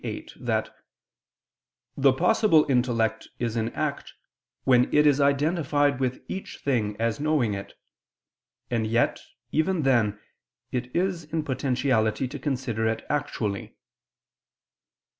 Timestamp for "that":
0.39-0.75